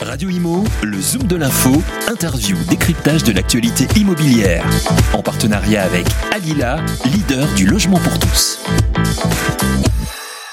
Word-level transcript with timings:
Radio 0.00 0.30
Imo, 0.30 0.64
le 0.82 1.00
Zoom 1.00 1.24
de 1.24 1.36
l'info, 1.36 1.82
interview, 2.08 2.56
décryptage 2.68 3.24
de 3.24 3.32
l'actualité 3.32 3.86
immobilière. 3.98 4.64
En 5.12 5.22
partenariat 5.22 5.82
avec 5.82 6.06
Alila, 6.32 6.84
leader 7.04 7.46
du 7.56 7.66
logement 7.66 7.98
pour 7.98 8.18
tous. 8.18 8.60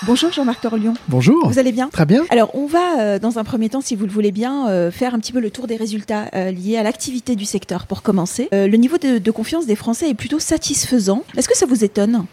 Bonjour 0.06 0.32
Jean-Marc 0.32 0.62
Torlion. 0.62 0.94
Bonjour. 1.08 1.48
Vous 1.48 1.60
allez 1.60 1.72
bien? 1.72 1.90
Très 1.90 2.06
bien. 2.06 2.24
Alors 2.30 2.56
on 2.56 2.66
va 2.66 3.00
euh, 3.00 3.20
dans 3.20 3.38
un 3.38 3.44
premier 3.44 3.70
temps, 3.70 3.82
si 3.82 3.96
vous 3.96 4.06
le 4.06 4.12
voulez 4.12 4.32
bien, 4.32 4.68
euh, 4.68 4.92
faire 4.92 5.14
un 5.14 5.20
petit 5.20 5.32
peu 5.32 5.40
le 5.40 5.52
tour 5.52 5.68
des 5.68 5.76
résultats 5.76 6.26
euh, 6.34 6.52
liés 6.52 6.78
à 6.78 6.84
l'activité 6.84 7.36
du 7.36 7.46
secteur 7.46 7.86
pour 7.88 8.02
commencer. 8.02 8.50
Euh, 8.54 8.68
le 8.68 8.78
niveau 8.78 8.98
de, 8.98 9.20
de 9.20 9.32
confiance 9.32 9.66
des 9.66 9.76
Français 9.76 10.10
est 10.10 10.16
plutôt 10.16 10.40
satisfaisant. 10.40 11.24
Est-ce 11.38 11.48
que 11.48 11.58
ça 11.58 11.66
vous 11.66 11.84
étonne? 11.84 12.26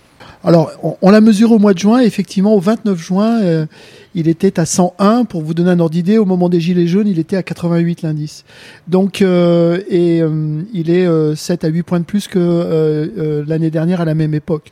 Alors, 0.44 0.72
on, 1.02 1.10
l'a 1.10 1.20
mesuré 1.20 1.54
au 1.54 1.58
mois 1.58 1.72
de 1.72 1.78
juin. 1.78 2.00
Effectivement, 2.00 2.54
au 2.54 2.60
29 2.60 2.98
juin, 2.98 3.42
euh, 3.42 3.66
il 4.14 4.28
était 4.28 4.58
à 4.58 4.66
101. 4.66 5.24
Pour 5.24 5.42
vous 5.42 5.54
donner 5.54 5.70
un 5.70 5.78
ordre 5.78 5.92
d'idée, 5.92 6.18
au 6.18 6.24
moment 6.24 6.48
des 6.48 6.60
Gilets 6.60 6.88
jaunes, 6.88 7.06
il 7.06 7.20
était 7.20 7.36
à 7.36 7.44
88 7.44 8.02
l'indice. 8.02 8.44
Donc, 8.88 9.22
euh, 9.22 9.80
et 9.88 10.20
euh, 10.20 10.62
il 10.72 10.90
est 10.90 11.06
euh, 11.06 11.36
7 11.36 11.64
à 11.64 11.68
8 11.68 11.82
points 11.84 12.00
de 12.00 12.04
plus 12.04 12.26
que 12.26 13.44
l'année 13.46 13.70
dernière 13.70 14.00
à 14.00 14.04
la 14.04 14.14
même 14.14 14.34
époque. 14.34 14.70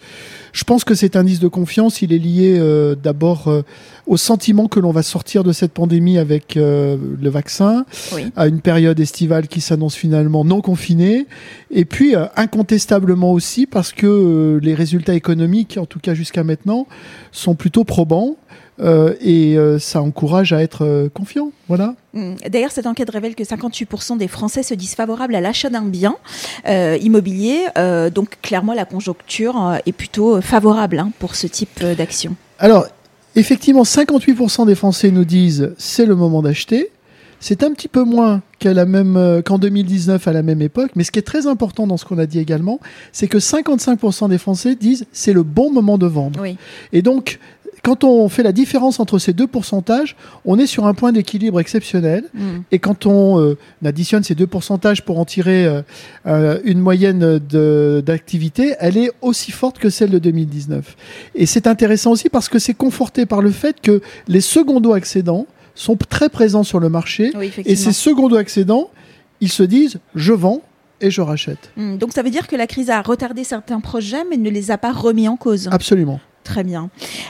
Je 0.52 0.64
pense 0.64 0.84
que 0.84 0.94
cet 0.94 1.16
indice 1.16 1.40
de 1.40 1.48
confiance, 1.48 2.02
il 2.02 2.12
est 2.12 2.18
lié 2.18 2.56
euh, 2.58 2.94
d'abord 2.94 3.48
euh, 3.48 3.62
au 4.06 4.16
sentiment 4.16 4.66
que 4.66 4.80
l'on 4.80 4.90
va 4.90 5.02
sortir 5.02 5.44
de 5.44 5.52
cette 5.52 5.72
pandémie 5.72 6.18
avec 6.18 6.56
euh, 6.56 6.96
le 7.20 7.30
vaccin, 7.30 7.84
Oui. 8.14 8.26
à 8.36 8.46
une 8.48 8.60
période 8.60 8.98
estivale 8.98 9.46
qui 9.48 9.60
s'annonce 9.60 9.94
finalement 9.94 10.44
non 10.44 10.60
confinée, 10.60 11.26
et 11.70 11.84
puis 11.84 12.14
euh, 12.16 12.26
incontestablement 12.36 13.32
aussi 13.32 13.66
parce 13.66 13.92
que 13.92 14.06
euh, 14.06 14.60
les 14.62 14.74
résultats 14.74 15.14
économiques, 15.14 15.78
en 15.80 15.86
tout 15.86 16.00
cas 16.00 16.14
jusqu'à 16.14 16.44
maintenant, 16.44 16.86
sont 17.32 17.54
plutôt 17.54 17.84
probants. 17.84 18.36
Euh, 18.80 19.14
et 19.20 19.56
euh, 19.56 19.78
ça 19.78 20.00
encourage 20.00 20.52
à 20.52 20.62
être 20.62 20.84
euh, 20.84 21.08
confiant. 21.08 21.52
Voilà. 21.68 21.94
Hum, 22.14 22.36
D'ailleurs, 22.48 22.70
cette 22.70 22.86
enquête 22.86 23.10
révèle 23.10 23.34
que 23.34 23.42
58% 23.42 24.16
des 24.16 24.28
Français 24.28 24.62
se 24.62 24.74
disent 24.74 24.94
favorables 24.94 25.34
à 25.34 25.40
l'achat 25.40 25.70
d'un 25.70 25.82
bien 25.82 26.16
immobilier. 26.66 27.66
Donc 28.14 28.38
clairement, 28.42 28.74
la 28.74 28.84
conjoncture 28.84 29.78
est 29.86 29.92
plutôt 29.92 30.40
favorable 30.40 30.98
hein, 30.98 31.12
pour 31.18 31.34
ce 31.34 31.46
type 31.46 31.84
d'action. 31.84 32.34
Alors, 32.58 32.86
effectivement, 33.36 33.82
58% 33.82 34.66
des 34.66 34.74
Français 34.74 35.10
nous 35.10 35.24
disent 35.24 35.72
c'est 35.78 36.06
le 36.06 36.16
moment 36.16 36.42
d'acheter. 36.42 36.90
C'est 37.42 37.62
un 37.62 37.72
petit 37.72 37.88
peu 37.88 38.04
moins 38.04 38.42
qu'à 38.58 38.74
la 38.74 38.84
même 38.84 39.42
qu'en 39.46 39.58
2019 39.58 40.28
à 40.28 40.32
la 40.32 40.42
même 40.42 40.60
époque, 40.60 40.90
mais 40.94 41.04
ce 41.04 41.10
qui 41.10 41.18
est 41.18 41.22
très 41.22 41.46
important 41.46 41.86
dans 41.86 41.96
ce 41.96 42.04
qu'on 42.04 42.18
a 42.18 42.26
dit 42.26 42.38
également, 42.38 42.80
c'est 43.12 43.28
que 43.28 43.38
55% 43.38 44.28
des 44.28 44.36
Français 44.36 44.74
disent 44.74 45.06
c'est 45.12 45.32
le 45.32 45.42
bon 45.42 45.72
moment 45.72 45.96
de 45.96 46.06
vendre. 46.06 46.40
Oui. 46.42 46.56
Et 46.92 47.00
donc, 47.00 47.38
quand 47.82 48.04
on 48.04 48.28
fait 48.28 48.42
la 48.42 48.52
différence 48.52 49.00
entre 49.00 49.18
ces 49.18 49.32
deux 49.32 49.46
pourcentages, 49.46 50.16
on 50.44 50.58
est 50.58 50.66
sur 50.66 50.86
un 50.86 50.94
point 50.94 51.12
d'équilibre 51.12 51.60
exceptionnel. 51.60 52.24
Hum. 52.36 52.62
Et 52.70 52.78
quand 52.78 53.06
on 53.06 53.40
euh, 53.40 53.56
additionne 53.84 54.22
ces 54.22 54.34
deux 54.34 54.46
pourcentages 54.46 55.04
pour 55.04 55.18
en 55.18 55.24
tirer 55.24 55.66
euh, 55.66 55.82
euh, 56.26 56.60
une 56.64 56.78
moyenne 56.78 57.38
d'activité, 58.02 58.74
elle 58.78 58.96
est 58.96 59.10
aussi 59.22 59.52
forte 59.52 59.78
que 59.78 59.90
celle 59.90 60.10
de 60.10 60.18
2019. 60.18 60.96
Et 61.34 61.46
c'est 61.46 61.66
intéressant 61.66 62.12
aussi 62.12 62.28
parce 62.28 62.48
que 62.48 62.58
c'est 62.58 62.74
conforté 62.74 63.26
par 63.26 63.42
le 63.42 63.50
fait 63.50 63.80
que 63.80 64.00
les 64.28 64.40
secondo-accédants 64.40 65.46
sont 65.74 65.96
très 65.96 66.28
présents 66.28 66.64
sur 66.64 66.80
le 66.80 66.88
marché. 66.88 67.32
Oui, 67.34 67.52
Et 67.64 67.76
ces 67.76 67.92
secondo-accédants, 67.92 68.90
ils 69.40 69.50
se 69.50 69.62
disent, 69.62 69.98
je 70.14 70.32
vends 70.32 70.60
et 71.00 71.10
je 71.10 71.20
rachète. 71.20 71.70
Hum, 71.78 71.96
Donc 71.96 72.12
ça 72.12 72.22
veut 72.22 72.30
dire 72.30 72.46
que 72.46 72.56
la 72.56 72.66
crise 72.66 72.90
a 72.90 73.00
retardé 73.00 73.44
certains 73.44 73.80
projets, 73.80 74.24
mais 74.28 74.36
ne 74.36 74.50
les 74.50 74.70
a 74.70 74.78
pas 74.78 74.92
remis 74.92 75.28
en 75.28 75.36
cause. 75.36 75.68
Absolument. 75.70 76.20
Très 76.44 76.64
bien. 76.64 76.88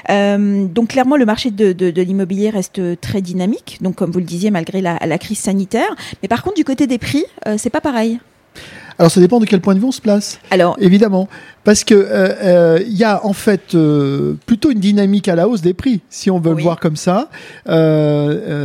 Euh, 0.08 0.66
donc 0.66 0.88
clairement, 0.90 1.16
le 1.16 1.26
marché 1.26 1.50
de, 1.50 1.72
de- 1.72 1.90
de 1.90 2.02
l'immobilier 2.02 2.50
reste 2.50 2.80
très 3.00 3.20
dynamique. 3.20 3.78
Donc 3.80 3.96
comme 3.96 4.10
vous 4.10 4.18
le 4.20 4.24
disiez, 4.24 4.50
malgré 4.50 4.80
la, 4.80 4.98
la 5.04 5.18
crise 5.18 5.38
sanitaire. 5.38 5.94
Mais 6.22 6.28
par 6.28 6.42
contre, 6.42 6.56
du 6.56 6.64
côté 6.64 6.86
des 6.86 6.98
prix, 6.98 7.24
euh, 7.46 7.56
c'est 7.58 7.70
pas 7.70 7.80
pareil. 7.80 8.20
Alors 8.98 9.10
ça 9.10 9.20
dépend 9.20 9.40
de 9.40 9.46
quel 9.46 9.60
point 9.60 9.74
de 9.74 9.80
vue 9.80 9.86
on 9.86 9.92
se 9.92 10.00
place. 10.00 10.38
Alors 10.50 10.76
Évidemment, 10.78 11.28
parce 11.62 11.84
que 11.84 11.94
euh, 11.94 12.06
euh, 12.42 12.78
il 12.86 12.96
y 12.96 13.04
a 13.04 13.24
en 13.26 13.32
fait 13.32 13.74
euh, 13.74 14.34
plutôt 14.46 14.70
une 14.70 14.80
dynamique 14.80 15.28
à 15.28 15.34
la 15.34 15.46
hausse 15.48 15.60
des 15.60 15.74
prix, 15.74 16.00
si 16.08 16.30
on 16.30 16.38
veut 16.40 16.50
Oui. 16.52 16.56
le 16.58 16.62
voir 16.62 16.80
comme 16.80 16.96
ça. 16.96 17.28
Euh, 17.68 17.70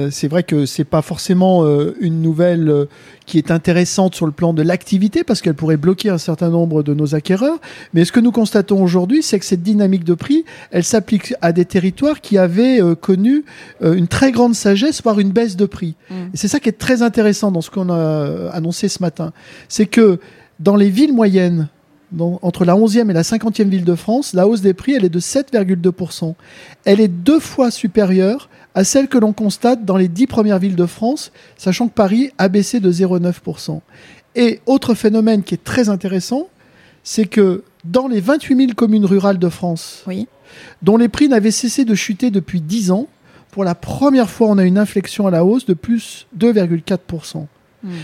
euh, 0.05 0.09
c'est 0.11 0.27
vrai 0.27 0.43
que 0.43 0.65
c'est 0.65 0.85
pas 0.85 1.01
forcément 1.01 1.63
euh, 1.65 1.95
une 1.99 2.21
nouvelle 2.21 2.69
euh, 2.69 2.85
qui 3.25 3.37
est 3.37 3.51
intéressante 3.51 4.15
sur 4.15 4.25
le 4.27 4.31
plan 4.31 4.53
de 4.53 4.61
l'activité, 4.61 5.23
parce 5.23 5.41
qu'elle 5.41 5.55
pourrait 5.55 5.77
bloquer 5.77 6.09
un 6.09 6.17
certain 6.17 6.49
nombre 6.49 6.83
de 6.83 6.93
nos 6.93 7.15
acquéreurs. 7.15 7.59
Mais 7.93 8.05
ce 8.05 8.11
que 8.11 8.19
nous 8.19 8.31
constatons 8.31 8.81
aujourd'hui, 8.83 9.23
c'est 9.23 9.39
que 9.39 9.45
cette 9.45 9.63
dynamique 9.63 10.03
de 10.03 10.13
prix, 10.13 10.45
elle 10.71 10.83
s'applique 10.83 11.33
à 11.41 11.51
des 11.51 11.65
territoires 11.65 12.21
qui 12.21 12.37
avaient 12.37 12.81
euh, 12.81 12.95
connu 12.95 13.43
euh, 13.83 13.93
une 13.93 14.07
très 14.07 14.31
grande 14.31 14.55
sagesse, 14.55 15.01
voire 15.03 15.19
une 15.19 15.31
baisse 15.31 15.55
de 15.57 15.65
prix. 15.65 15.95
Mm. 16.09 16.13
Et 16.33 16.37
c'est 16.37 16.47
ça 16.47 16.59
qui 16.59 16.69
est 16.69 16.77
très 16.77 17.01
intéressant 17.01 17.51
dans 17.51 17.61
ce 17.61 17.69
qu'on 17.71 17.89
a 17.89 17.93
euh, 17.97 18.49
annoncé 18.53 18.87
ce 18.87 19.01
matin, 19.01 19.33
c'est 19.67 19.87
que 19.87 20.19
dans 20.59 20.75
les 20.77 20.89
villes 20.89 21.13
moyennes, 21.13 21.67
dans- 22.11 22.39
entre 22.41 22.65
la 22.65 22.75
11e 22.75 23.09
et 23.09 23.13
la 23.13 23.23
50e 23.23 23.69
ville 23.69 23.83
de 23.85 23.95
France, 23.95 24.33
la 24.33 24.47
hausse 24.47 24.61
des 24.61 24.73
prix, 24.73 24.93
elle 24.93 25.05
est 25.05 25.09
de 25.09 25.19
7,2%. 25.19 26.35
Elle 26.85 26.99
est 27.01 27.07
deux 27.07 27.39
fois 27.39 27.71
supérieure 27.71 28.49
à 28.73 28.83
celle 28.83 29.07
que 29.07 29.17
l'on 29.17 29.33
constate 29.33 29.85
dans 29.85 29.97
les 29.97 30.07
dix 30.07 30.27
premières 30.27 30.59
villes 30.59 30.75
de 30.75 30.85
France, 30.85 31.31
sachant 31.57 31.87
que 31.87 31.93
Paris 31.93 32.31
a 32.37 32.49
baissé 32.49 32.79
de 32.79 32.91
0,9%. 32.91 33.81
Et 34.35 34.59
autre 34.65 34.93
phénomène 34.95 35.43
qui 35.43 35.53
est 35.53 35.63
très 35.63 35.87
intéressant, 35.89 36.47
c'est 37.03 37.25
que 37.25 37.63
dans 37.85 38.07
les 38.07 38.19
28 38.19 38.55
000 38.57 38.71
communes 38.75 39.05
rurales 39.05 39.39
de 39.39 39.47
France, 39.49 40.03
oui. 40.07 40.27
dont 40.81 40.97
les 40.97 41.07
prix 41.07 41.29
n'avaient 41.29 41.51
cessé 41.51 41.85
de 41.85 41.95
chuter 41.95 42.31
depuis 42.31 42.59
10 42.61 42.91
ans, 42.91 43.07
pour 43.51 43.63
la 43.63 43.75
première 43.75 44.29
fois, 44.29 44.49
on 44.49 44.57
a 44.57 44.65
une 44.65 44.77
inflexion 44.77 45.25
à 45.27 45.31
la 45.31 45.45
hausse 45.45 45.65
de 45.65 45.73
plus 45.73 46.27
2,4%. 46.37 47.45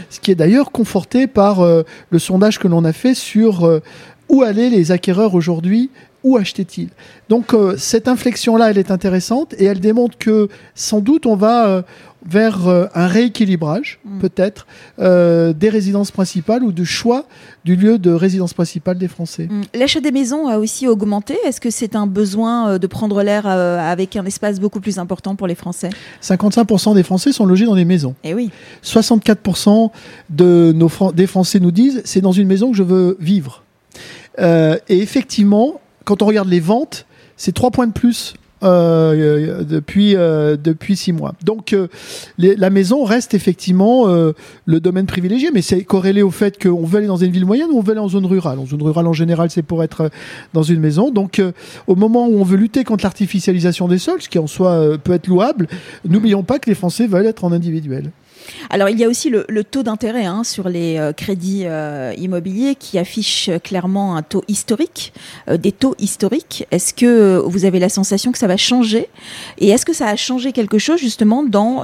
Ce 0.09 0.19
qui 0.19 0.31
est 0.31 0.35
d'ailleurs 0.35 0.71
conforté 0.71 1.27
par 1.27 1.61
euh, 1.61 1.83
le 2.09 2.19
sondage 2.19 2.59
que 2.59 2.67
l'on 2.67 2.85
a 2.85 2.93
fait 2.93 3.13
sur 3.13 3.65
euh, 3.65 3.81
où 4.29 4.43
allaient 4.43 4.69
les 4.69 4.91
acquéreurs 4.91 5.35
aujourd'hui, 5.35 5.89
où 6.23 6.37
achetaient-ils. 6.37 6.89
Donc 7.29 7.53
euh, 7.53 7.75
cette 7.77 8.07
inflexion-là, 8.07 8.69
elle 8.69 8.77
est 8.77 8.91
intéressante 8.91 9.53
et 9.57 9.65
elle 9.65 9.79
démontre 9.79 10.17
que 10.17 10.49
sans 10.75 10.99
doute 10.99 11.25
on 11.25 11.35
va 11.35 11.83
vers 12.25 12.67
euh, 12.67 12.85
un 12.93 13.07
rééquilibrage, 13.07 13.99
Mm. 14.05 14.19
peut-être, 14.19 14.67
euh, 14.99 15.53
des 15.53 15.69
résidences 15.69 16.11
principales 16.11 16.63
ou 16.63 16.71
du 16.71 16.85
choix 16.85 17.25
du 17.65 17.75
lieu 17.75 17.97
de 17.97 18.11
résidence 18.11 18.53
principale 18.53 18.97
des 18.97 19.07
Français. 19.07 19.47
Hum, 19.49 19.63
L'achat 19.73 19.99
des 20.01 20.11
maisons 20.11 20.47
a 20.47 20.57
aussi 20.59 20.87
augmenté. 20.87 21.35
Est-ce 21.45 21.59
que 21.61 21.69
c'est 21.71 21.95
un 21.95 22.05
besoin 22.07 22.69
euh, 22.71 22.77
de 22.77 22.87
prendre 22.87 23.21
l'air 23.23 23.45
avec 23.47 24.15
un 24.15 24.25
espace 24.25 24.59
beaucoup 24.59 24.79
plus 24.81 24.99
important 24.99 25.35
pour 25.35 25.47
les 25.47 25.55
Français? 25.55 25.89
55% 26.21 26.93
des 26.95 27.03
Français 27.03 27.31
sont 27.31 27.45
logés 27.45 27.65
dans 27.65 27.75
des 27.75 27.85
maisons. 27.85 28.13
Eh 28.23 28.33
oui. 28.33 28.51
64% 28.83 29.91
de 30.29 30.71
nos 30.75 30.89
Fran- 30.89 31.11
des 31.11 31.27
Français 31.27 31.59
nous 31.59 31.71
disent 31.71 32.01
c'est 32.05 32.21
dans 32.21 32.31
une 32.31 32.47
maison 32.47 32.71
que 32.71 32.77
je 32.77 32.83
veux 32.83 33.17
vivre. 33.19 33.63
Et 34.39 34.77
effectivement, 34.89 35.81
quand 36.05 36.21
on 36.21 36.25
regarde 36.25 36.47
les 36.49 36.59
ventes, 36.59 37.05
c'est 37.35 37.51
3 37.51 37.71
points 37.71 37.87
de 37.87 37.91
plus 37.91 38.33
euh, 38.63 39.63
depuis 39.63 40.15
euh, 40.15 40.57
depuis 40.61 40.95
six 40.95 41.13
mois. 41.13 41.33
Donc 41.43 41.73
euh, 41.73 41.87
la 42.37 42.69
maison 42.69 43.03
reste 43.03 43.33
effectivement 43.33 44.07
euh, 44.07 44.33
le 44.65 44.79
domaine 44.79 45.05
privilégié, 45.05 45.49
mais 45.53 45.61
c'est 45.61 45.83
corrélé 45.83 46.21
au 46.21 46.31
fait 46.31 46.61
qu'on 46.61 46.85
veut 46.85 46.99
aller 46.99 47.07
dans 47.07 47.17
une 47.17 47.31
ville 47.31 47.45
moyenne 47.45 47.69
ou 47.71 47.79
on 47.79 47.81
veut 47.81 47.91
aller 47.91 47.99
en 47.99 48.09
zone 48.09 48.25
rurale. 48.25 48.59
En 48.59 48.65
zone 48.65 48.81
rurale 48.81 49.07
en 49.07 49.13
général, 49.13 49.49
c'est 49.49 49.63
pour 49.63 49.83
être 49.83 50.01
euh, 50.01 50.09
dans 50.53 50.63
une 50.63 50.79
maison. 50.79 51.11
Donc 51.11 51.39
euh, 51.39 51.51
au 51.87 51.95
moment 51.95 52.27
où 52.27 52.39
on 52.39 52.43
veut 52.43 52.57
lutter 52.57 52.83
contre 52.83 53.03
l'artificialisation 53.03 53.87
des 53.87 53.97
sols, 53.97 54.21
ce 54.21 54.29
qui 54.29 54.39
en 54.39 54.47
soi 54.47 54.97
peut 55.03 55.13
être 55.13 55.27
louable, 55.27 55.67
n'oublions 56.07 56.43
pas 56.43 56.59
que 56.59 56.69
les 56.69 56.75
Français 56.75 57.07
veulent 57.07 57.25
être 57.25 57.43
en 57.43 57.51
individuel. 57.51 58.11
Alors 58.69 58.89
il 58.89 58.99
y 58.99 59.03
a 59.03 59.07
aussi 59.07 59.29
le, 59.29 59.63
taux 59.63 59.83
d'intérêt 59.83 60.25
hein, 60.25 60.43
sur 60.43 60.69
les 60.69 60.97
euh, 60.97 61.13
crédits 61.13 61.63
euh, 61.65 62.13
immobiliers 62.17 62.75
qui 62.75 62.97
affiche 62.97 63.49
euh, 63.49 63.59
clairement 63.59 64.15
un 64.15 64.21
taux 64.21 64.43
historique, 64.47 65.13
des 65.51 65.71
taux 65.71 65.95
historiques. 65.99 66.65
Est-ce 66.71 66.93
que 66.93 67.37
vous 67.37 67.65
avez 67.65 67.79
la 67.79 67.89
sensation 67.89 68.31
que 68.31 68.37
ça 68.37 68.47
va 68.47 68.57
changer? 68.57 69.07
Et 69.57 69.69
est-ce 69.69 69.85
que 69.85 69.93
ça 69.93 70.07
a 70.07 70.15
changé 70.15 70.51
quelque 70.51 70.77
chose 70.77 70.99
justement 70.99 71.43
dans, 71.43 71.83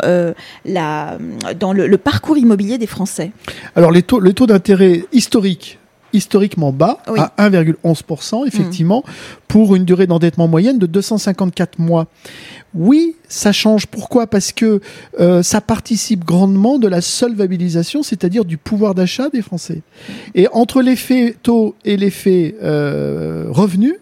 le, 0.66 1.96
parcours 1.96 2.38
immobilier 2.38 2.78
des 2.78 2.88
Français? 2.88 3.32
Alors 3.76 3.92
le 3.92 4.02
taux 4.02 4.48
d'intérêt 4.48 5.06
historique, 5.12 5.80
historiquement 6.14 6.72
bas, 6.72 7.00
Oui. 7.10 7.20
à 7.20 7.50
1,11%, 7.50 8.46
effectivement, 8.46 9.04
pour 9.48 9.76
une 9.76 9.86
durée 9.86 10.08
d'endettement 10.08 10.48
moyenne 10.48 10.78
de 10.80 10.86
254 10.86 11.80
mois. 11.80 12.08
Oui, 12.74 13.16
ça 13.28 13.52
change. 13.52 13.88
Pourquoi? 13.88 14.28
Parce 14.28 14.52
que 14.52 14.82
euh, 15.20 15.44
ça 15.44 15.62
participe 15.62 16.24
grandement 16.26 16.80
de 16.80 16.88
la 16.88 17.02
solvabilisation, 17.02 18.04
c'est-à-dire 18.04 18.46
du 18.46 18.58
pouvoir 18.58 18.96
d'achat 18.96 19.30
des 19.30 19.42
Français. 19.42 19.82
Et 20.36 20.48
entre 20.52 20.82
l'effet 20.82 21.36
taux 21.44 21.76
et 21.86 21.98
l'effet 21.98 22.56
euh, 22.62 23.46
revenu, 23.50 23.96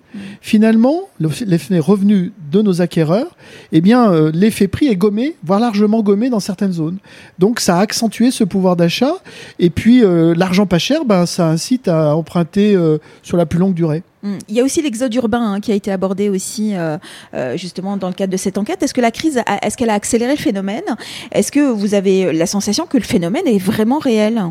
finalement, 0.45 0.99
le- 1.19 1.31
l'effet 1.47 1.79
revenu 1.79 2.31
de 2.51 2.61
nos 2.61 2.79
acquéreurs, 2.79 3.35
eh 3.71 3.81
bien, 3.81 4.11
euh, 4.11 4.29
l'effet 4.31 4.67
prix 4.67 4.85
est 4.85 4.95
gommé, 4.95 5.35
voire 5.43 5.59
largement 5.59 6.03
gommé 6.03 6.29
dans 6.29 6.39
certaines 6.39 6.71
zones. 6.71 6.99
Donc, 7.39 7.59
ça 7.59 7.77
a 7.77 7.79
accentué 7.79 8.29
ce 8.29 8.43
pouvoir 8.43 8.75
d'achat. 8.75 9.13
Et 9.57 9.71
puis, 9.71 10.03
euh, 10.03 10.35
l'argent 10.37 10.67
pas 10.67 10.77
cher, 10.77 11.03
ben, 11.03 11.25
ça 11.25 11.47
incite 11.49 11.87
à 11.87 12.15
emprunter 12.15 12.75
euh, 12.75 12.99
sur 13.23 13.37
la 13.37 13.47
plus 13.47 13.57
longue 13.57 13.73
durée. 13.73 14.03
Mm. 14.21 14.33
Il 14.47 14.55
y 14.55 14.61
a 14.61 14.63
aussi 14.63 14.83
l'exode 14.83 15.15
urbain 15.15 15.53
hein, 15.53 15.59
qui 15.61 15.71
a 15.71 15.75
été 15.75 15.91
abordé 15.91 16.29
aussi 16.29 16.75
euh, 16.75 16.99
euh, 17.33 17.57
justement 17.57 17.97
dans 17.97 18.09
le 18.09 18.13
cadre 18.13 18.31
de 18.31 18.37
cette 18.37 18.59
enquête. 18.59 18.83
Est-ce 18.83 18.93
que 18.93 19.01
la 19.01 19.09
crise, 19.09 19.41
est-ce 19.63 19.75
qu'elle 19.75 19.89
a 19.89 19.95
accéléré 19.95 20.33
le 20.33 20.37
phénomène? 20.39 20.83
Est-ce 21.31 21.51
que 21.51 21.71
vous 21.71 21.95
avez 21.95 22.31
la 22.31 22.45
sensation 22.45 22.85
que 22.85 22.97
le 22.97 23.03
phénomène 23.03 23.47
est 23.47 23.57
vraiment 23.57 23.97
réel? 23.97 24.43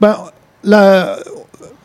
Ben, 0.00 0.16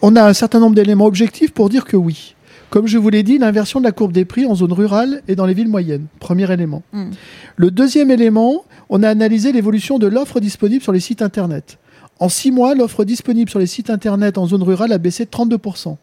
On 0.02 0.16
a 0.16 0.24
un 0.24 0.34
certain 0.34 0.60
nombre 0.60 0.76
d'éléments 0.76 1.08
objectifs 1.08 1.52
pour 1.52 1.68
dire 1.70 1.84
que 1.84 1.98
oui. 1.98 2.36
Comme 2.70 2.88
je 2.88 2.98
vous 2.98 3.10
l'ai 3.10 3.24
dit, 3.24 3.38
l'inversion 3.38 3.80
de 3.80 3.86
la 3.86 3.92
courbe 3.92 4.12
des 4.12 4.26
prix 4.26 4.46
en 4.46 4.56
zone 4.56 4.74
rurale 4.74 5.22
et 5.28 5.36
dans 5.36 5.46
les 5.46 5.54
villes 5.54 5.70
moyennes. 5.70 6.06
Premier 6.20 6.52
élément. 6.52 6.84
Mm. 6.94 7.10
Le 7.56 7.72
deuxième 7.72 8.12
élément, 8.12 8.64
on 8.90 9.02
a 9.04 9.10
analysé 9.10 9.52
l'évolution 9.52 10.00
de 10.00 10.08
l'offre 10.08 10.40
disponible 10.40 10.84
sur 10.84 10.92
les 10.92 11.00
sites 11.00 11.22
Internet. 11.22 11.78
En 12.20 12.30
six 12.30 12.52
mois, 12.52 12.76
l'offre 12.76 13.06
disponible 13.06 13.50
sur 13.50 13.60
les 13.60 13.68
sites 13.68 13.90
Internet 13.90 14.38
en 14.38 14.46
zone 14.46 14.64
rurale 14.64 14.92
a 14.92 14.98
baissé 14.98 15.26
de 15.26 15.30
32% 15.30 15.98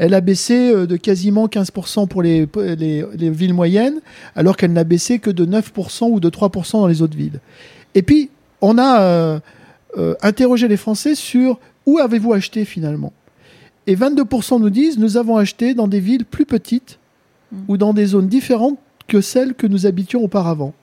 elle 0.00 0.14
a 0.14 0.22
baissé 0.22 0.72
euh, 0.72 0.86
de 0.86 0.96
quasiment 0.96 1.46
15% 1.46 2.08
pour 2.08 2.22
les, 2.22 2.48
villes 3.18 3.52
moyennes, 3.52 4.00
alors 4.34 4.56
qu'elle 4.56 4.72
n'a 4.72 4.84
baissé 4.84 5.18
que 5.18 5.30
de 5.30 5.44
9% 5.44 6.10
ou 6.10 6.20
de 6.20 6.30
3% 6.30 6.72
dans 6.72 6.86
les 6.86 7.02
autres 7.02 7.16
villes. 7.16 7.40
Et 7.94 8.00
puis, 8.00 8.30
on 8.62 8.78
a 8.78 9.02
euh, 9.02 9.40
euh, 9.98 10.14
interrogé 10.22 10.68
les 10.68 10.78
Français 10.78 11.14
sur 11.14 11.58
où 11.84 11.98
avez-vous 11.98 12.32
acheté 12.32 12.64
finalement? 12.64 13.12
Et 13.90 13.96
22% 13.96 14.60
nous 14.60 14.70
disent 14.70 14.98
nous 15.00 15.16
avons 15.16 15.36
acheté 15.36 15.74
dans 15.74 15.88
des 15.88 15.98
villes 15.98 16.24
plus 16.24 16.46
petites 16.46 17.00
mmh. 17.50 17.56
ou 17.66 17.76
dans 17.76 17.92
des 17.92 18.06
zones 18.06 18.28
différentes 18.28 18.78
que 19.08 19.20
celles 19.20 19.52
que 19.52 19.66
nous 19.66 19.84
habitions 19.84 20.22
auparavant. 20.22 20.74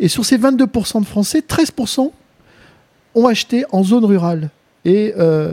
Et 0.00 0.08
sur 0.08 0.24
ces 0.24 0.38
22% 0.38 1.00
de 1.00 1.04
Français, 1.04 1.44
13% 1.46 2.10
ont 3.14 3.26
acheté 3.26 3.66
en 3.70 3.84
zone 3.84 4.06
rurale 4.06 4.48
et 4.86 5.12
euh, 5.18 5.52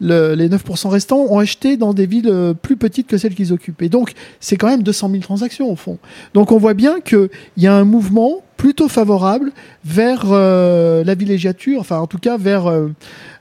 les 0.00 0.48
9% 0.48 0.88
restants 0.88 1.18
ont 1.18 1.40
acheté 1.40 1.76
dans 1.76 1.92
des 1.92 2.06
villes 2.06 2.28
euh, 2.28 2.54
plus 2.54 2.76
petites 2.76 3.08
que 3.08 3.18
celles 3.18 3.34
qu'ils 3.34 3.52
occupent. 3.52 3.82
Et 3.82 3.88
donc, 3.88 4.12
c'est 4.38 4.56
quand 4.56 4.68
même 4.68 4.84
200 4.84 5.10
000 5.10 5.22
transactions 5.22 5.68
au 5.68 5.74
fond. 5.74 5.98
Donc, 6.32 6.52
on 6.52 6.58
voit 6.58 6.74
bien 6.74 7.00
qu'il 7.00 7.28
y 7.56 7.66
a 7.66 7.74
un 7.74 7.84
mouvement 7.84 8.42
plutôt 8.56 8.88
favorable 8.88 9.52
vers 9.84 10.24
euh, 10.26 11.04
la 11.04 11.14
villégiature, 11.14 11.80
enfin 11.80 11.98
en 11.98 12.06
tout 12.06 12.18
cas 12.18 12.36
vers 12.36 12.66
euh, 12.66 12.88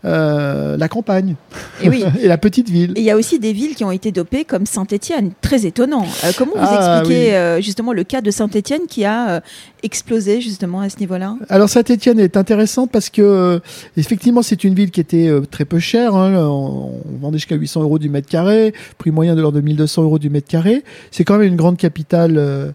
euh, 0.06 0.78
la 0.78 0.88
campagne 0.88 1.36
et, 1.82 1.90
oui. 1.90 2.04
et, 2.22 2.28
la 2.28 2.38
petite 2.38 2.70
ville. 2.70 2.94
Il 2.96 3.04
y 3.04 3.12
a 3.12 3.16
aussi 3.16 3.40
des 3.40 3.54
villes 3.54 3.76
qui 3.76 3.84
ont 3.84 3.92
été 3.92 4.12
dopées 4.12 4.46
comme 4.46 4.66
Saint-Étienne, 4.66 5.32
très 5.42 5.66
étonnant. 5.66 6.06
comment 6.38 6.54
vous 6.54 6.60
ah, 6.62 7.00
expliquez 7.00 7.62
justement 7.62 7.94
le 7.94 8.04
cas 8.04 8.22
de 8.22 8.32
Saint-Étienne 8.32 8.82
qui 8.88 9.06
a 9.06 9.42
explosé 9.84 10.42
justement 10.42 10.82
à 10.82 10.90
ce 10.90 11.00
niveau-là? 11.00 11.36
Alors 11.50 11.70
Saint-Étienne 11.70 12.20
est 12.20 12.38
intéressante 12.38 12.92
parce 12.92 13.10
que 13.10 13.62
effectivement 13.98 14.42
c'est 14.42 14.64
une 14.64 14.74
ville 14.74 14.92
qui 14.92 15.02
était 15.02 15.30
très 15.52 15.66
peu 15.66 15.80
chère, 15.80 16.16
hein. 16.16 16.34
on, 16.36 17.02
vendait 17.22 17.38
jusqu'à 17.38 17.56
800 17.56 17.82
euros 17.82 18.00
du 18.00 18.10
mètre 18.10 18.28
carré, 18.28 18.74
prix 18.98 19.12
moyen 19.12 19.36
de 19.36 19.42
l'ordre 19.42 19.58
de 19.58 19.66
1200 19.66 20.04
euros 20.04 20.20
du 20.20 20.30
mètre 20.30 20.48
carré. 20.48 20.84
C'est 21.12 21.24
quand 21.24 21.38
même 21.38 21.48
une 21.48 21.56
grande 21.56 21.78
capitale, 21.78 22.74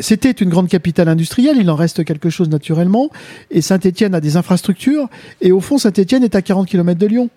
c'était 0.00 0.30
une 0.30 0.48
grande 0.48 0.68
capitale 0.68 1.08
industrielle 1.08 1.40
il 1.60 1.70
en 1.70 1.76
reste 1.76 2.04
quelque 2.04 2.30
chose 2.30 2.48
naturellement. 2.48 3.10
Et 3.50 3.60
Saint-Etienne 3.60 4.14
a 4.14 4.20
des 4.20 4.36
infrastructures. 4.36 5.08
Et 5.40 5.52
au 5.52 5.60
fond, 5.60 5.78
Saint-Etienne 5.78 6.24
est 6.24 6.34
à 6.34 6.42
40 6.50 6.66
km 6.66 6.94
de 6.94 7.06
Lyon. 7.06 7.28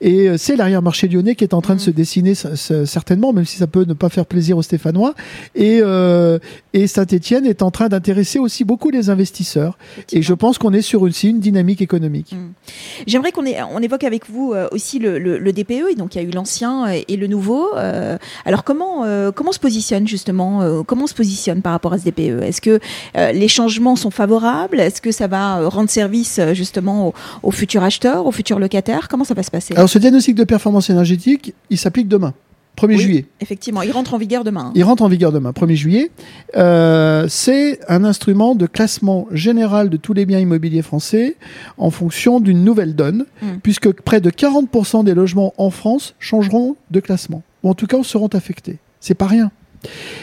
Et 0.00 0.28
euh, 0.28 0.36
c'est 0.36 0.56
l'arrière-marché 0.56 1.08
lyonnais 1.08 1.34
qui 1.34 1.44
est 1.44 1.54
en 1.54 1.60
train 1.60 1.74
de 1.74 1.80
se 1.80 1.90
mm. 1.90 1.94
dessiner 1.94 2.34
certainement, 2.34 3.32
même 3.32 3.44
si 3.44 3.56
ça 3.56 3.66
peut 3.66 3.84
ne 3.84 3.94
pas 3.94 4.08
faire 4.08 4.26
plaisir 4.26 4.56
aux 4.56 4.62
Stéphanois. 4.62 5.14
Et, 5.54 5.80
euh, 5.82 6.38
et 6.72 6.86
Saint-Etienne 6.86 7.46
est 7.46 7.62
en 7.62 7.70
train 7.70 7.88
d'intéresser 7.88 8.38
aussi 8.38 8.64
beaucoup 8.64 8.90
les 8.90 9.10
investisseurs. 9.10 9.78
Et 10.12 10.22
je 10.22 10.34
pense 10.34 10.58
qu'on 10.58 10.72
est 10.72 10.82
sur 10.82 11.02
aussi 11.02 11.30
une 11.30 11.40
dynamique 11.40 11.82
économique. 11.82 12.32
Mm. 12.32 12.52
J'aimerais 13.06 13.32
qu'on 13.32 13.44
on 13.44 13.82
évoque 13.82 14.04
avec 14.04 14.28
vous 14.28 14.52
euh, 14.52 14.68
aussi 14.72 14.98
le, 14.98 15.18
le, 15.18 15.52
DPE. 15.52 15.92
Et 15.92 15.94
donc 15.94 16.14
il 16.14 16.22
y 16.22 16.24
a 16.24 16.28
eu 16.28 16.32
l'ancien 16.32 16.86
et 16.86 17.16
le 17.16 17.26
nouveau. 17.26 17.68
alors 18.44 18.64
comment, 18.64 19.04
comment 19.34 19.52
se 19.52 19.60
positionne 19.60 20.08
justement 20.08 20.82
Comment 20.84 21.04
on 21.04 21.06
se 21.06 21.14
positionne 21.14 21.62
par 21.62 21.72
rapport 21.72 21.92
à 21.92 21.98
ce 21.98 22.04
DPE 22.04 22.42
Est-ce 22.42 22.60
que 22.60 22.80
les 23.14 23.48
changements 23.48 23.94
sont 23.94 24.10
favorables? 24.10 24.80
Est-ce 24.80 25.00
que 25.00 25.12
ça 25.12 25.28
va 25.28 25.68
rendre 25.68 25.88
service 25.88 26.40
justement 26.54 27.08
aux, 27.08 27.14
aux 27.42 27.50
futurs 27.52 27.84
acheteurs, 27.84 28.26
aux 28.26 28.32
futurs 28.32 28.58
locataires 28.58 29.08
Comment 29.08 29.24
ça 29.24 29.34
va 29.34 29.42
se 29.44 29.50
alors 29.74 29.88
ce 29.88 29.98
diagnostic 29.98 30.34
de 30.34 30.44
performance 30.44 30.90
énergétique, 30.90 31.54
il 31.70 31.78
s'applique 31.78 32.08
demain. 32.08 32.34
1er 32.76 32.98
juillet. 32.98 33.26
Effectivement, 33.40 33.82
il 33.82 33.92
rentre 33.92 34.14
en 34.14 34.18
vigueur 34.18 34.42
demain. 34.42 34.72
Il 34.74 34.82
rentre 34.84 35.02
en 35.02 35.08
vigueur 35.08 35.32
demain, 35.32 35.52
1er 35.52 35.74
juillet. 35.74 36.10
Euh, 36.56 37.26
c'est 37.28 37.78
un 37.88 38.04
instrument 38.04 38.54
de 38.54 38.66
classement 38.66 39.28
général 39.30 39.90
de 39.90 39.96
tous 39.96 40.12
les 40.12 40.26
biens 40.26 40.40
immobiliers 40.40 40.82
français 40.82 41.36
en 41.78 41.90
fonction 41.90 42.40
d'une 42.40 42.64
nouvelle 42.64 42.94
donne, 42.94 43.26
hmm. 43.42 43.58
puisque 43.62 43.92
près 43.92 44.20
de 44.20 44.30
40% 44.30 45.04
des 45.04 45.14
logements 45.14 45.54
en 45.56 45.70
France 45.70 46.14
changeront 46.18 46.76
de 46.90 47.00
classement, 47.00 47.42
ou 47.62 47.70
en 47.70 47.74
tout 47.74 47.86
cas 47.86 48.02
seront 48.02 48.28
affectés. 48.28 48.78
C'est 49.00 49.14
pas 49.14 49.26
rien. 49.26 49.50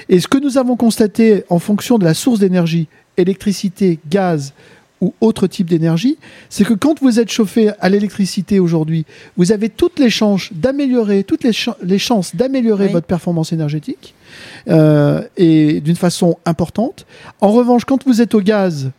Et 0.09 0.19
ce 0.19 0.27
que 0.27 0.37
nous 0.37 0.57
avons 0.57 0.75
constaté 0.75 1.43
en 1.49 1.59
fonction 1.59 1.97
de 1.97 2.03
la 2.03 2.13
source 2.13 2.39
d'énergie, 2.39 2.87
électricité, 3.17 3.99
gaz, 4.09 4.53
ou 5.01 5.13
autre 5.19 5.47
type 5.47 5.69
d'énergie, 5.69 6.17
c'est 6.49 6.63
que 6.63 6.73
quand 6.73 7.01
vous 7.01 7.19
êtes 7.19 7.31
chauffé 7.31 7.71
à 7.79 7.89
l'électricité 7.89 8.59
aujourd'hui, 8.59 9.05
vous 9.35 9.51
avez 9.51 9.69
toutes 9.69 9.99
les 9.99 10.09
chances 10.09 10.49
d'améliorer, 10.53 11.23
toutes 11.23 11.43
les, 11.43 11.99
chances 11.99 12.35
d'améliorer 12.35 12.87
votre 12.87 13.07
performance 13.07 13.51
énergétique 13.51 14.13
euh, 14.69 15.23
et 15.37 15.81
d'une 15.81 15.95
façon 15.95 16.37
importante. 16.45 17.05
En 17.41 17.51
revanche, 17.51 17.83
quand 17.85 18.05
vous 18.05 18.21
êtes 18.21 18.35
au 18.35 18.41
gaz, 18.41 18.91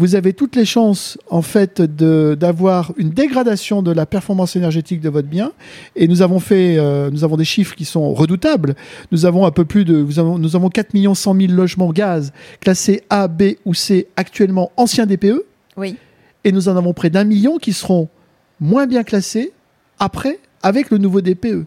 vous 0.00 0.14
avez 0.14 0.32
toutes 0.32 0.56
les 0.56 0.64
chances 0.64 1.18
en 1.28 1.42
fait 1.42 1.82
d'avoir 1.82 2.94
une 2.96 3.10
dégradation 3.10 3.82
de 3.82 3.92
la 3.92 4.06
performance 4.06 4.56
énergétique 4.56 5.02
de 5.02 5.10
votre 5.10 5.28
bien. 5.28 5.52
Et 5.94 6.08
nous 6.08 6.22
avons 6.22 6.40
fait, 6.40 6.78
euh, 6.78 7.10
nous 7.10 7.22
avons 7.22 7.36
des 7.36 7.44
chiffres 7.44 7.74
qui 7.74 7.84
sont 7.84 8.14
redoutables. 8.14 8.76
Nous 9.12 9.26
avons 9.26 9.44
un 9.44 9.50
peu 9.50 9.66
plus 9.66 9.84
de, 9.84 9.98
nous 9.98 10.18
avons, 10.18 10.38
nous 10.38 10.56
avons 10.56 10.70
4 10.70 10.92
100 11.14 11.34
000 11.34 11.52
logements 11.52 11.92
gaz 11.92 12.32
classés 12.60 13.02
A, 13.10 13.28
B 13.28 13.56
ou 13.66 13.74
C 13.74 14.08
actuellement 14.16 14.72
anciens 14.78 15.04
DPE. 15.04 15.44
Oui. 15.76 15.96
Et 16.44 16.52
nous 16.52 16.70
en 16.70 16.76
avons 16.78 16.94
près 16.94 17.10
d'un 17.10 17.24
million 17.24 17.58
qui 17.58 17.74
seront 17.74 18.08
moins 18.58 18.86
bien 18.86 19.02
classés 19.02 19.52
après 19.98 20.38
avec 20.62 20.88
le 20.90 20.96
nouveau 20.96 21.20
DPE. 21.20 21.66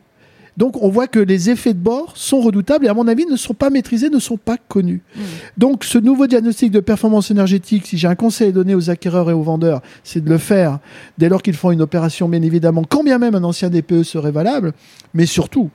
Donc 0.58 0.82
on 0.82 0.90
voit 0.90 1.08
que 1.08 1.20
les 1.20 1.50
effets 1.50 1.74
de 1.74 1.80
bord 1.80 2.14
sont 2.16 2.42
redoutables 2.42 2.86
et 2.86 2.90
à 2.90 2.94
mon 2.94 3.08
avis 3.08 3.26
ne 3.26 3.36
sont 3.36 3.54
pas 3.54 3.70
maîtrisés, 3.70 4.10
ne 4.10 4.20
sont 4.20 4.38
pas 4.38 4.58
connus. 4.58 5.02
Hmm. 5.16 5.22
Donc 5.58 5.84
ce 5.84 5.98
nouveau 5.98 6.28
diagnostic 6.28 6.72
de 6.72 6.80
performance 6.80 7.32
énergétique, 7.32 7.88
si 7.88 7.98
j'ai 7.98 8.08
un 8.08 8.16
conseil 8.16 8.50
à 8.50 8.52
donner 8.52 8.76
aux 8.76 8.90
acquéreurs 8.90 9.30
et 9.30 9.34
aux 9.34 9.42
vendeurs, 9.42 9.82
c'est 10.04 10.24
de 10.24 10.30
le 10.30 10.38
faire 10.38 10.80
dès 11.18 11.30
lors 11.30 11.42
qu'ils 11.42 11.56
font 11.56 11.72
une 11.72 11.82
opération, 11.82 12.30
bien 12.30 12.42
évidemment, 12.42 12.84
quand 12.84 13.04
bien 13.04 13.18
même 13.18 13.36
un 13.36 13.44
ancien 13.44 13.70
DPE 13.70 14.04
serait 14.04 14.32
valable, 14.32 14.74
mais 15.14 15.26
surtout, 15.26 15.70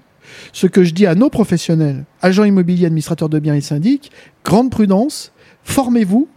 ce 0.53 0.67
que 0.67 0.85
je 0.85 0.93
dis 0.93 1.07
à 1.07 1.15
nos 1.15 1.31
professionnels, 1.31 2.05
agents 2.23 2.45
immobiliers, 2.45 2.87
administrateurs 2.87 3.29
de 3.29 3.39
biens 3.39 3.55
et 3.55 3.61
syndics, 3.61 4.11
grande 4.45 4.71
prudence, 4.71 5.33
formez-vous, 5.63 6.29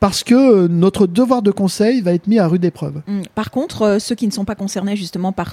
parce 0.00 0.24
que 0.24 0.34
euh, 0.34 0.68
notre 0.68 1.06
devoir 1.06 1.42
de 1.42 1.50
conseil 1.50 2.00
va 2.00 2.12
être 2.12 2.26
mis 2.26 2.38
à 2.38 2.46
rude 2.48 2.64
épreuve. 2.64 3.02
Hum, 3.08 3.22
par 3.34 3.50
contre, 3.50 3.82
euh, 3.82 3.98
ceux 3.98 4.14
qui 4.14 4.26
ne 4.26 4.32
sont 4.32 4.44
pas 4.44 4.54
concernés 4.54 4.96
justement 4.96 5.32
par 5.32 5.52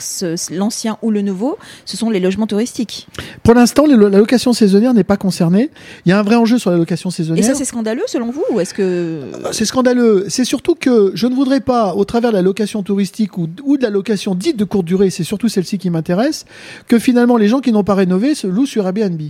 l'ancien 0.52 0.98
ou 1.02 1.12
le 1.12 1.22
nouveau, 1.22 1.58
ce 1.86 1.98
sont 1.98 2.10
les 2.10 2.20
logements 2.20 2.48
touristiques. 2.48 3.08
Pour 3.44 3.54
l'instant, 3.54 3.86
la 3.86 4.18
location 4.18 4.54
saisonnière 4.54 4.94
n'est 4.94 5.04
pas 5.04 5.18
concernée. 5.18 5.70
Il 6.06 6.10
y 6.10 6.12
a 6.12 6.20
un 6.20 6.24
vrai 6.24 6.36
enjeu 6.36 6.58
sur 6.58 6.72
la 6.72 6.78
location 6.78 7.10
saisonnière. 7.10 7.44
Et 7.44 7.48
ça, 7.48 7.56
c'est 7.56 7.66
scandaleux 7.66 8.04
selon 8.08 8.32
vous 8.32 8.44
ou 8.52 8.60
est-ce 8.60 8.74
que 8.74 8.82
euh, 8.82 9.52
c'est 9.52 9.66
scandaleux 9.66 10.26
C'est 10.30 10.46
surtout 10.46 10.76
que 10.76 11.12
je 11.14 11.28
ne 11.28 11.36
voudrais 11.36 11.62
pas, 11.62 11.94
au 11.94 12.06
travers 12.06 12.32
de 12.32 12.36
la 12.36 12.42
location 12.42 12.84
touristique 12.84 13.38
ou, 13.38 13.48
de 13.48 13.84
la 13.84 13.90
location 13.90 14.36
dite 14.36 14.58
de 14.58 14.66
courte 14.66 14.86
durée, 14.86 15.10
c'est 15.10 15.24
surtout 15.24 15.50
celle-ci 15.50 15.78
qui 15.78 15.90
m'intéresse, 15.90 16.46
que 16.88 17.00
finalement 17.00 17.38
les 17.38 17.48
gens 17.48 17.60
qui 17.60 17.72
n'ont 17.72 17.84
pas 17.84 17.96
rénové 17.96 18.36
se 18.36 18.48
louent 18.48 18.66
sur 18.66 18.86
Airbnb. 18.86 19.22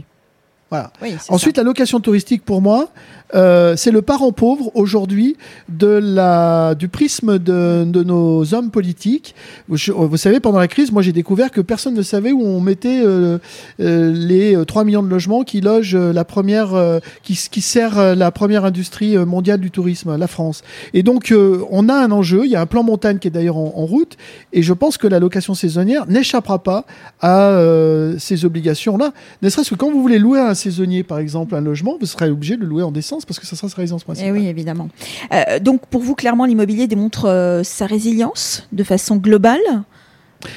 Voilà. 0.69 0.91
Ensuite, 1.29 1.57
la 1.57 1.63
location 1.63 1.99
touristique, 1.99 2.43
pour 2.43 2.61
moi, 2.61 2.89
euh, 3.35 3.75
c'est 3.75 3.91
le 3.91 4.01
parent 4.01 4.31
pauvre 4.31 4.71
aujourd'hui 4.73 5.35
de 5.67 5.87
la 5.87 6.75
du 6.75 6.87
prisme 6.87 7.39
de, 7.39 7.83
de 7.85 8.03
nos 8.03 8.53
hommes 8.53 8.71
politiques. 8.71 9.35
vous 9.67 10.17
savez, 10.17 10.39
pendant 10.39 10.59
la 10.59 10.67
crise, 10.67 10.91
moi 10.91 11.01
j'ai 11.01 11.11
découvert 11.11 11.51
que 11.51 11.59
personne 11.59 11.93
ne 11.93 12.01
savait 12.01 12.31
où 12.31 12.41
on 12.41 12.61
mettait 12.61 13.01
euh, 13.03 13.37
euh 13.81 14.11
les 14.13 14.57
3 14.65 14.85
millions 14.85 15.03
de 15.03 15.09
logements 15.09 15.43
qui 15.43 15.59
logent 15.61 15.95
la 15.95 16.23
première, 16.23 16.73
euh, 16.73 16.99
qui, 17.23 17.37
qui 17.51 17.61
sert 17.61 18.15
la 18.15 18.31
première 18.31 18.63
industrie 18.63 19.17
mondiale 19.17 19.59
du 19.59 19.71
tourisme, 19.71 20.15
la 20.15 20.27
France. 20.27 20.63
Et 20.93 21.03
donc 21.03 21.33
on 21.69 21.89
a 21.89 21.93
un 21.93 22.11
enjeu. 22.11 22.45
Il 22.45 22.51
y 22.51 22.55
a 22.55 22.61
un 22.61 22.65
plan 22.65 22.83
montagne 22.83 23.19
qui 23.19 23.27
est 23.27 23.31
d'ailleurs 23.31 23.57
en, 23.57 23.73
en, 23.75 23.85
route, 23.85 24.17
et 24.53 24.61
je 24.61 24.73
pense 24.73 24.97
que 24.97 25.07
la 25.07 25.19
location 25.19 25.53
saisonnière 25.53 26.07
n'échappera 26.07 26.59
pas 26.59 26.85
à 27.21 27.59
ces 28.19 28.45
obligations-là. 28.45 29.11
Ne 29.41 29.49
serait-ce 29.49 29.71
que 29.71 29.75
quand 29.75 29.91
vous 29.91 30.01
voulez 30.01 30.19
louer 30.19 30.39
un 30.39 30.55
saisonnier, 30.57 31.03
par 31.03 31.19
exemple, 31.19 31.55
un 31.55 31.61
logement, 31.61 31.97
vous 31.99 32.05
serez 32.05 32.29
obligé 32.29 32.57
de 32.57 32.61
le 32.61 32.67
louer 32.67 32.83
en 32.83 32.91
décembre 32.91 33.23
parce 33.25 33.39
que 33.39 33.45
ça 33.45 33.55
sera 33.55 33.69
sa 33.69 33.77
résidence 33.77 34.03
principale. 34.03 34.35
Et 34.35 34.37
eh 34.37 34.41
oui, 34.41 34.47
évidemment. 34.47 34.89
Euh, 35.33 35.59
donc 35.59 35.85
pour 35.87 36.01
vous, 36.01 36.15
clairement, 36.15 36.45
l'immobilier 36.45 36.87
démontre 36.87 37.25
euh, 37.25 37.63
sa 37.63 37.85
résilience 37.85 38.67
de 38.73 38.83
façon 38.83 39.15
globale 39.15 39.61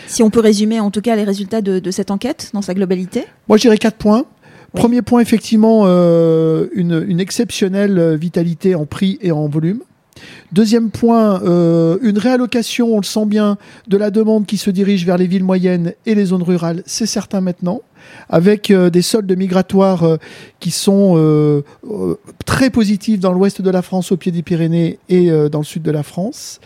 si 0.07 0.23
on 0.23 0.31
peut 0.31 0.41
résumer 0.41 0.81
en 0.81 0.91
tout 0.91 1.01
cas 1.01 1.17
les 1.17 1.25
résultats 1.25 1.63
de, 1.63 1.91
cette 1.91 2.11
enquête 2.11 2.51
dans 2.53 2.63
sa 2.63 2.75
globalité? 2.75 3.25
Moi 3.49 3.57
je 3.57 3.63
dirais 3.63 3.79
quatre 3.79 3.97
points. 3.97 4.25
Premier 4.73 5.03
point, 5.03 5.21
effectivement, 5.21 5.83
euh, 5.87 6.69
une, 6.75 7.19
exceptionnelle 7.19 8.17
vitalité 8.17 8.77
en 8.77 8.87
prix 8.87 9.19
et 9.21 9.33
en 9.33 9.49
volume. 9.49 9.81
Deuxième 10.53 10.91
point, 10.91 11.43
euh, 11.43 11.99
une 12.03 12.19
réallocation, 12.19 12.95
on 12.95 12.99
le 12.99 13.05
sent 13.05 13.27
bien, 13.27 13.57
de 13.87 13.97
la 13.97 14.11
demande 14.11 14.47
qui 14.47 14.57
se 14.57 14.71
dirige 14.71 15.07
vers 15.07 15.17
les 15.17 15.27
villes 15.27 15.45
moyennes 15.45 15.95
et 16.07 16.15
les 16.15 16.27
zones 16.27 16.43
rurales, 16.43 16.83
c'est 16.87 17.07
certain 17.07 17.41
maintenant, 17.41 17.83
avec 18.29 18.71
euh, 18.71 18.91
des 18.91 19.03
soldes 19.03 19.31
migratoires 19.37 20.05
euh, 20.05 20.17
qui 20.59 20.71
sont 20.71 21.63
très 22.45 22.71
positifs 22.71 23.21
dans 23.21 23.33
l'ouest 23.33 23.63
de 23.63 23.71
la 23.71 23.83
France, 23.83 24.13
au 24.13 24.17
pied 24.17 24.33
des 24.33 24.43
Pyrénées 24.43 24.99
et 25.09 25.31
dans 25.49 25.59
le 25.59 25.65
sud 25.65 25.83
de 25.83 25.91
la 25.91 26.03
France. 26.03 26.61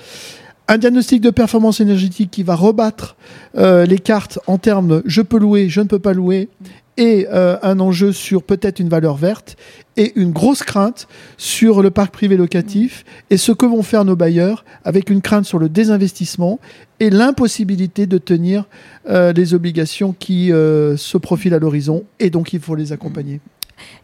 Un 0.66 0.78
diagnostic 0.78 1.20
de 1.20 1.28
performance 1.28 1.80
énergétique 1.80 2.30
qui 2.30 2.42
va 2.42 2.54
rebattre 2.54 3.16
euh, 3.56 3.84
les 3.84 3.98
cartes 3.98 4.38
en 4.46 4.56
termes 4.56 5.02
je 5.04 5.20
peux 5.20 5.38
louer, 5.38 5.68
je 5.68 5.82
ne 5.82 5.86
peux 5.86 5.98
pas 5.98 6.14
louer, 6.14 6.48
et 6.96 7.26
euh, 7.30 7.58
un 7.62 7.80
enjeu 7.80 8.12
sur 8.12 8.42
peut-être 8.42 8.78
une 8.80 8.88
valeur 8.88 9.16
verte 9.16 9.56
et 9.98 10.12
une 10.16 10.32
grosse 10.32 10.62
crainte 10.62 11.06
sur 11.36 11.82
le 11.82 11.90
parc 11.90 12.14
privé 12.14 12.38
locatif 12.38 13.04
et 13.28 13.36
ce 13.36 13.52
que 13.52 13.66
vont 13.66 13.82
faire 13.82 14.06
nos 14.06 14.16
bailleurs 14.16 14.64
avec 14.84 15.10
une 15.10 15.20
crainte 15.20 15.44
sur 15.44 15.58
le 15.58 15.68
désinvestissement 15.68 16.60
et 16.98 17.10
l'impossibilité 17.10 18.06
de 18.06 18.16
tenir 18.16 18.64
euh, 19.10 19.34
les 19.34 19.52
obligations 19.52 20.14
qui 20.18 20.48
se 20.48 21.18
profilent 21.18 21.54
à 21.54 21.58
l'horizon 21.58 22.04
et 22.20 22.30
donc 22.30 22.54
il 22.54 22.60
faut 22.60 22.74
les 22.74 22.92
accompagner. 22.92 23.40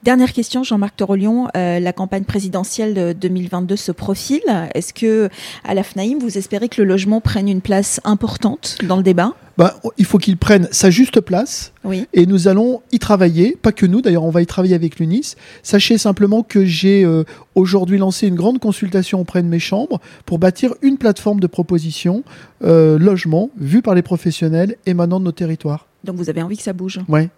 Dernière 0.03 0.33
question, 0.33 0.63
Jean-Marc 0.63 0.97
Torolion. 0.97 1.49
Euh, 1.57 1.79
la 1.79 1.93
campagne 1.93 2.25
présidentielle 2.25 2.95
de 2.95 3.13
2022 3.13 3.77
se 3.77 3.93
profile. 3.93 4.43
Est-ce 4.75 4.95
que, 4.95 5.29
à 5.65 5.75
la 5.75 5.83
FNAIM, 5.83 6.19
vous 6.21 6.39
espérez 6.39 6.69
que 6.69 6.81
le 6.81 6.89
logement 6.89 7.21
prenne 7.21 7.49
une 7.49 7.61
place 7.61 8.01
importante 8.05 8.79
dans 8.85 8.97
le 8.97 9.03
débat? 9.03 9.35
Bah, 9.59 9.79
il 9.99 10.07
faut 10.07 10.17
qu'il 10.17 10.39
prenne 10.39 10.69
sa 10.71 10.89
juste 10.89 11.21
place 11.21 11.73
Oui. 11.85 12.07
et 12.15 12.25
nous 12.25 12.49
allons 12.49 12.81
y 12.93 12.99
travailler, 12.99 13.59
pas 13.61 13.73
que 13.73 13.85
nous 13.85 14.01
d'ailleurs, 14.01 14.25
on 14.25 14.31
va 14.31 14.41
y 14.41 14.47
travailler 14.47 14.75
avec 14.75 14.99
l'UNIS. 14.99 15.35
Sachez 15.63 15.99
simplement 15.99 16.43
que 16.43 16.65
j'ai 16.65 17.05
euh, 17.05 17.25
aujourd'hui 17.55 17.99
lancé 17.99 18.27
une 18.27 18.37
grande 18.37 18.59
consultation 18.59 19.21
auprès 19.21 19.43
de 19.43 19.49
mes 19.49 19.59
chambres 19.59 20.01
pour 20.25 20.39
bâtir 20.39 20.73
une 20.81 20.97
plateforme 20.97 21.41
de 21.41 21.47
proposition 21.47 22.25
euh, 22.65 22.99
logement 22.99 23.51
vue 23.59 23.83
par 23.83 23.95
les 23.95 24.03
professionnels 24.03 24.77
émanant 24.87 25.21
de 25.21 25.25
nos 25.27 25.33
territoires. 25.33 25.87
Donc 26.05 26.17
vous 26.17 26.31
avez 26.31 26.41
envie 26.41 26.57
que 26.57 26.63
ça 26.63 26.73
bouge? 26.73 27.01
Ouais. 27.09 27.29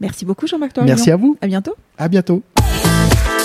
Merci 0.00 0.24
beaucoup, 0.24 0.46
Jean-Marc. 0.46 0.76
Merci 0.78 1.10
à 1.10 1.16
vous, 1.16 1.36
À 1.40 1.46
bientôt. 1.46 1.74
à 1.98 2.08
bientôt. 2.08 2.42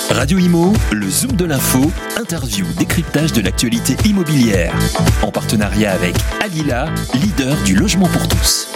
Radio 0.10 0.38
Imo, 0.38 0.74
le 0.92 1.10
Zoom 1.10 1.32
de 1.38 1.46
l'info, 1.46 1.80
interview, 2.20 2.66
décryptage 2.78 3.32
de 3.32 3.42
l'actualité 3.42 3.96
immobilière. 4.06 4.74
En 5.22 5.32
partenariat 5.32 5.94
avec 5.94 6.16
Alila, 6.44 6.90
leader 7.14 7.56
du 7.64 7.76
logement 7.76 8.08
pour 8.08 8.28
tous. 8.28 8.68